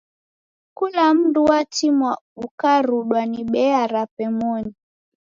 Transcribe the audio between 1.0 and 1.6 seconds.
mundu